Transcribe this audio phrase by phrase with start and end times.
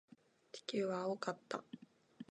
[0.51, 1.63] 地球は青かった。